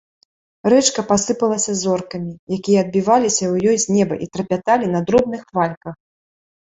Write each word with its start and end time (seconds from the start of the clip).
Рэчка 0.73 1.01
пасыпалася 1.09 1.75
зоркамі, 1.83 2.31
якія 2.57 2.79
адбіваліся 2.85 3.43
ў 3.53 3.73
ёй 3.73 3.77
з 3.83 3.99
неба 3.99 4.15
і 4.27 4.29
трапяталі 4.39 4.85
на 4.95 4.99
дробных 5.11 5.45
хвальках. 5.51 5.95